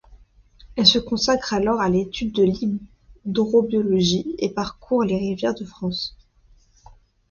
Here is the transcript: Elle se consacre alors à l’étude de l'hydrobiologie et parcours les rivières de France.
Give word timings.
Elle 0.77 0.87
se 0.87 0.97
consacre 0.97 1.53
alors 1.53 1.79
à 1.79 1.87
l’étude 1.87 2.33
de 2.33 2.41
l'hydrobiologie 2.41 4.33
et 4.39 4.49
parcours 4.51 5.03
les 5.03 5.15
rivières 5.19 5.53
de 5.53 5.63
France. 5.63 6.17